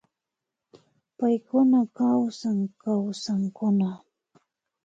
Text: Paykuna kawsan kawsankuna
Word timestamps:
Paykuna 1.17 1.81
kawsan 1.97 2.57
kawsankuna 2.81 3.89